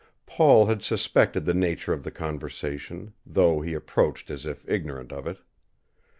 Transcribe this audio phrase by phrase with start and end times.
[0.25, 5.27] Paul had suspected the nature of the conversation, though he approached as if ignorant of
[5.27, 5.37] it.